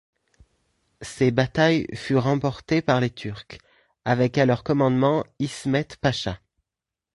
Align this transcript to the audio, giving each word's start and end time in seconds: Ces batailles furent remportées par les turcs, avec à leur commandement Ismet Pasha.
Ces 1.03 1.29
batailles 1.29 1.85
furent 1.93 2.23
remportées 2.23 2.81
par 2.81 2.99
les 3.01 3.11
turcs, 3.11 3.59
avec 4.03 4.39
à 4.39 4.47
leur 4.47 4.63
commandement 4.63 5.23
Ismet 5.37 5.87
Pasha. 6.01 6.39